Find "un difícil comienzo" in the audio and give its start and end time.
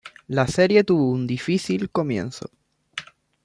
1.11-2.49